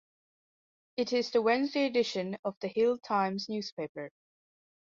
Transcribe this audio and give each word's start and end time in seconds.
It 0.97 1.13
is 1.13 1.29
the 1.29 1.43
Wednesday 1.43 1.85
edition 1.85 2.35
of 2.43 2.55
"The 2.59 2.67
Hill 2.69 2.97
Times" 2.97 3.47
newspaper. 3.49 4.09